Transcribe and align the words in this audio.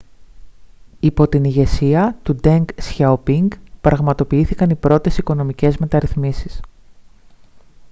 yπό 1.01 1.27
την 1.29 1.43
ηγεσία 1.43 2.17
του 2.23 2.35
ντενγκ 2.35 2.65
σιαοπίνγκ 2.77 3.49
πραγματοποιήθηκαν 3.81 4.69
oι 4.71 4.75
πρώτες 4.79 5.17
οικονομικές 5.17 5.77
μεταρρυθμίσεις 5.77 6.61